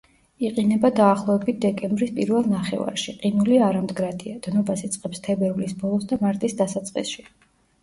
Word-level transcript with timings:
იყინება 0.47 0.89
დაახლოებით 0.99 1.59
დეკემბრის 1.65 2.13
პირველ 2.19 2.49
ნახევარში, 2.53 3.15
ყინული 3.27 3.61
არამდგრადია; 3.67 4.41
დნობას 4.49 4.85
იწყებს 4.89 5.25
თებერვლის 5.31 5.79
ბოლოს 5.85 6.11
და 6.15 6.23
მარტის 6.27 6.61
დასაწყისში. 6.65 7.31